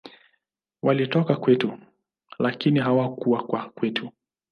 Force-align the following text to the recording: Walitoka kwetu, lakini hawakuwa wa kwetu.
Walitoka 0.83 1.35
kwetu, 1.35 1.77
lakini 2.39 2.79
hawakuwa 2.79 3.39
wa 3.47 3.69
kwetu. 3.69 4.11